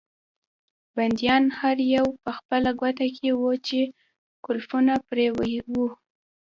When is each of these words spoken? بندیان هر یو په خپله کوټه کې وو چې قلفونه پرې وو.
بندیان 0.95 1.43
هر 1.59 1.77
یو 1.95 2.07
په 2.23 2.29
خپله 2.37 2.71
کوټه 2.79 3.07
کې 3.17 3.29
وو 3.39 3.53
چې 3.67 3.79
قلفونه 4.45 4.93
پرې 5.07 5.27
وو. 5.71 5.87